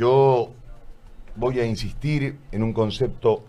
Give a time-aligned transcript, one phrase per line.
[0.00, 0.48] Yo
[1.36, 3.44] voy a insistir en un concepto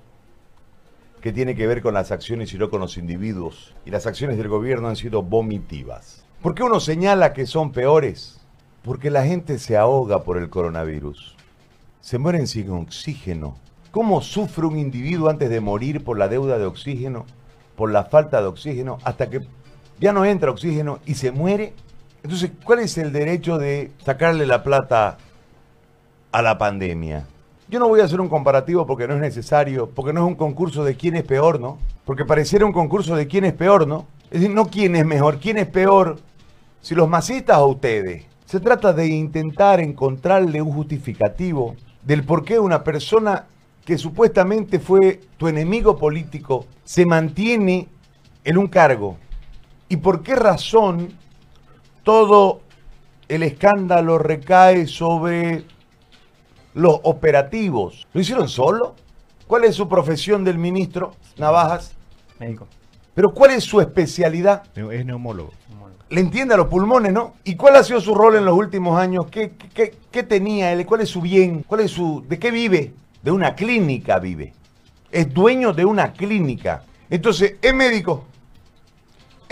[1.22, 3.74] que tiene que ver con las acciones y no con los individuos.
[3.86, 6.26] Y las acciones del gobierno han sido vomitivas.
[6.42, 8.42] ¿Por qué uno señala que son peores?
[8.84, 11.38] Porque la gente se ahoga por el coronavirus.
[12.02, 13.56] Se mueren sin oxígeno.
[13.92, 17.26] ¿Cómo sufre un individuo antes de morir por la deuda de oxígeno,
[17.78, 19.48] por la falta de oxígeno, hasta que
[20.02, 21.72] ya no entra oxígeno y se muere?
[22.24, 25.18] Entonces, ¿cuál es el derecho de sacarle la plata
[26.32, 27.26] a la pandemia?
[27.70, 30.36] Yo no voy a hacer un comparativo porque no es necesario, porque no es un
[30.36, 31.78] concurso de quién es peor, ¿no?
[32.06, 34.06] Porque pareciera un concurso de quién es peor, ¿no?
[34.30, 36.20] Es decir, no quién es mejor, quién es peor,
[36.82, 38.26] si los masistas o ustedes.
[38.46, 43.46] Se trata de intentar encontrarle un justificativo del por qué una persona
[43.86, 47.88] que supuestamente fue tu enemigo político se mantiene
[48.44, 49.18] en un cargo
[49.88, 51.10] y por qué razón
[52.04, 52.62] todo
[53.28, 55.64] el escándalo recae sobre
[56.74, 58.08] los operativos.
[58.14, 58.96] ¿Lo hicieron solo?
[59.48, 61.94] ¿Cuál es su profesión del ministro Navajas?
[62.40, 62.68] Médico.
[63.14, 64.64] Pero ¿cuál es su especialidad?
[64.76, 65.52] Es neumólogo.
[66.10, 67.36] Le entiende a los pulmones, ¿no?
[67.44, 69.28] ¿Y cuál ha sido su rol en los últimos años?
[69.32, 70.86] ¿Qué, qué, qué tenía él?
[70.86, 71.64] ¿Cuál es su bien?
[71.66, 72.24] ¿Cuál es su...
[72.28, 72.94] ¿De qué vive?
[73.24, 74.54] De una clínica vive.
[75.12, 76.84] Es dueño de una clínica.
[77.10, 78.26] Entonces, es médico,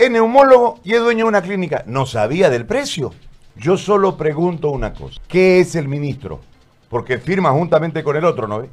[0.00, 1.84] es neumólogo y es dueño de una clínica.
[1.86, 3.12] No sabía del precio.
[3.54, 5.20] Yo solo pregunto una cosa.
[5.28, 6.40] ¿Qué es el ministro?
[6.90, 8.64] Porque firma juntamente con el otro, ¿no?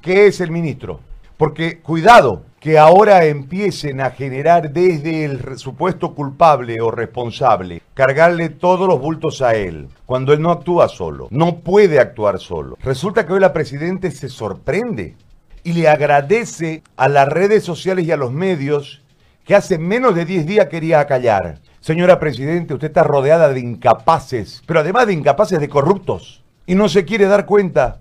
[0.00, 1.00] ¿Qué es el ministro?
[1.36, 8.86] Porque cuidado, que ahora empiecen a generar desde el supuesto culpable o responsable, cargarle todos
[8.86, 12.78] los bultos a él, cuando él no actúa solo, no puede actuar solo.
[12.80, 15.16] Resulta que hoy la Presidente se sorprende
[15.64, 19.02] y le agradece a las redes sociales y a los medios
[19.44, 21.58] que hace menos de 10 días quería callar.
[21.80, 26.88] Señora Presidente, usted está rodeada de incapaces, pero además de incapaces de corruptos, y no
[26.88, 28.00] se quiere dar cuenta.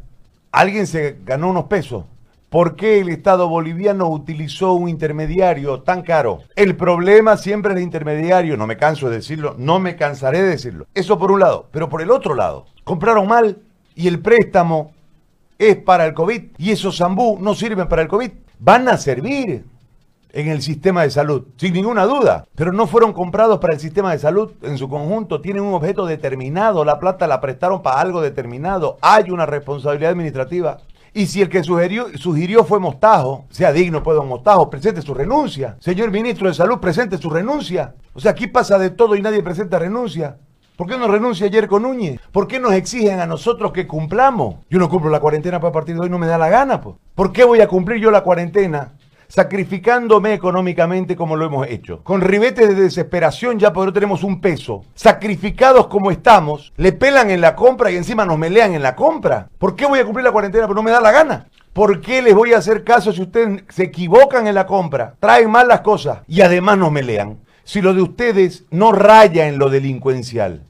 [0.51, 2.05] Alguien se ganó unos pesos
[2.51, 6.39] ¿Por qué el Estado boliviano utilizó un intermediario tan caro?
[6.57, 10.49] El problema siempre es el intermediario, no me canso de decirlo, no me cansaré de
[10.49, 10.85] decirlo.
[10.93, 13.59] Eso por un lado, pero por el otro lado, compraron mal
[13.95, 14.91] y el préstamo
[15.57, 18.31] es para el COVID y esos zambú no sirven para el COVID.
[18.59, 19.63] Van a servir
[20.33, 24.11] en el sistema de salud, sin ninguna duda, pero no fueron comprados para el sistema
[24.11, 28.21] de salud en su conjunto, tienen un objeto determinado, la plata la prestaron para algo
[28.21, 30.79] determinado, hay una responsabilidad administrativa
[31.13, 35.75] y si el que sugirió, fue Mostajo, sea digno pues don Mostajo, presente su renuncia.
[35.79, 37.95] Señor ministro de Salud, presente su renuncia.
[38.13, 40.37] O sea, aquí pasa de todo y nadie presenta renuncia.
[40.77, 42.19] ¿Por qué no renuncia ayer con Núñez?
[42.31, 44.55] ¿Por qué nos exigen a nosotros que cumplamos?
[44.69, 46.79] Yo no cumplo la cuarentena para partir de hoy, no me da la gana.
[46.79, 46.95] Pues.
[47.13, 48.93] ¿Por qué voy a cumplir yo la cuarentena
[49.31, 54.41] sacrificándome económicamente como lo hemos hecho, con ribetes de desesperación ya porque no tenemos un
[54.41, 58.93] peso, sacrificados como estamos, le pelan en la compra y encima nos melean en la
[58.93, 59.47] compra.
[59.57, 60.67] ¿Por qué voy a cumplir la cuarentena?
[60.67, 61.47] Porque no me da la gana.
[61.71, 65.49] ¿Por qué les voy a hacer caso si ustedes se equivocan en la compra, traen
[65.49, 67.39] mal las cosas y además nos melean?
[67.63, 70.63] Si lo de ustedes no raya en lo delincuencial,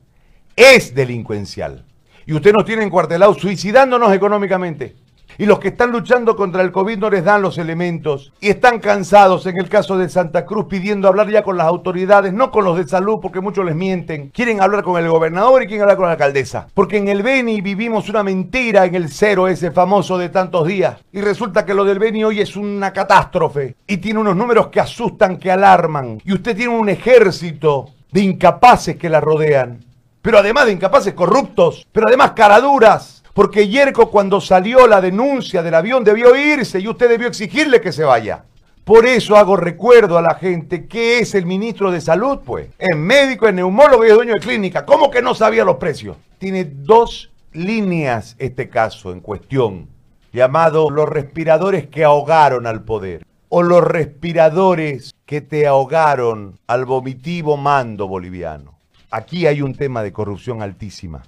[0.55, 1.83] es delincuencial.
[2.27, 5.00] Y ustedes nos tienen cuartelados suicidándonos económicamente
[5.37, 8.79] y los que están luchando contra el COVID no les dan los elementos y están
[8.79, 12.65] cansados en el caso de Santa Cruz pidiendo hablar ya con las autoridades, no con
[12.65, 14.29] los de salud porque muchos les mienten.
[14.29, 16.67] Quieren hablar con el gobernador y quieren hablar con la alcaldesa.
[16.73, 20.97] Porque en el Beni vivimos una mentira en el cero ese famoso de tantos días
[21.11, 24.79] y resulta que lo del Beni hoy es una catástrofe y tiene unos números que
[24.79, 29.83] asustan, que alarman y usted tiene un ejército de incapaces que la rodean.
[30.21, 35.75] Pero además de incapaces corruptos, pero además caraduras porque Yerko cuando salió la denuncia del
[35.75, 38.45] avión debió irse y usted debió exigirle que se vaya.
[38.83, 42.69] Por eso hago recuerdo a la gente que es el ministro de salud, pues.
[42.77, 44.85] Es médico, es neumólogo y es dueño de clínica.
[44.85, 46.17] ¿Cómo que no sabía los precios?
[46.39, 49.87] Tiene dos líneas este caso en cuestión,
[50.33, 57.57] llamado los respiradores que ahogaron al poder o los respiradores que te ahogaron al vomitivo
[57.57, 58.79] mando boliviano.
[59.11, 61.23] Aquí hay un tema de corrupción altísima.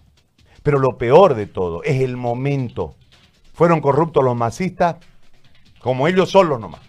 [0.63, 2.95] Pero lo peor de todo es el momento.
[3.53, 4.95] Fueron corruptos los masistas,
[5.79, 6.81] como ellos solos nomás.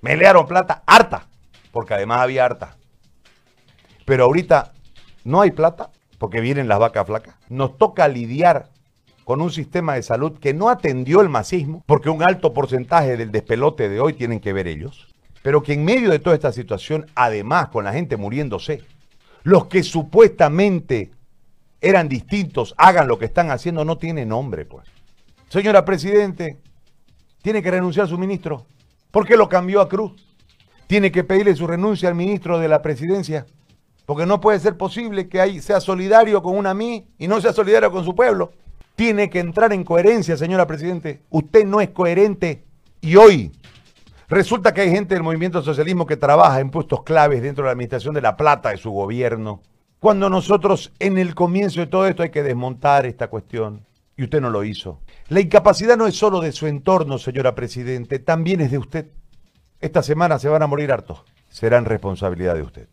[0.00, 1.26] Melearon plata harta,
[1.72, 2.76] porque además había harta.
[4.04, 4.72] Pero ahorita
[5.24, 7.34] no hay plata, porque vienen las vacas flacas.
[7.48, 8.70] Nos toca lidiar
[9.24, 13.32] con un sistema de salud que no atendió el masismo, porque un alto porcentaje del
[13.32, 15.08] despelote de hoy tienen que ver ellos,
[15.42, 18.84] pero que en medio de toda esta situación, además con la gente muriéndose,
[19.42, 21.10] los que supuestamente
[21.88, 24.86] eran distintos, hagan lo que están haciendo, no tiene nombre, pues.
[25.48, 26.58] Señora Presidente,
[27.42, 28.66] tiene que renunciar a su ministro.
[29.10, 30.12] ¿Por qué lo cambió a Cruz?
[30.88, 33.46] Tiene que pedirle su renuncia al ministro de la Presidencia.
[34.04, 37.52] Porque no puede ser posible que ahí sea solidario con una mí y no sea
[37.52, 38.52] solidario con su pueblo.
[38.94, 41.22] tiene que entrar en coherencia, señora Presidente.
[41.28, 42.64] Usted no es coherente
[43.02, 43.52] y hoy
[44.28, 47.72] resulta que hay gente del movimiento socialismo que trabaja en puestos claves dentro de la
[47.72, 49.60] administración de la plata de su gobierno.
[50.06, 53.84] Cuando nosotros en el comienzo de todo esto hay que desmontar esta cuestión
[54.16, 55.00] y usted no lo hizo.
[55.26, 59.08] La incapacidad no es solo de su entorno, señora Presidente, también es de usted.
[59.80, 61.24] Esta semana se van a morir hartos.
[61.48, 62.88] Serán responsabilidad de usted.